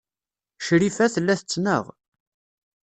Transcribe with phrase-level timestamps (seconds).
[0.65, 1.85] Crifa tella tettnaɣ.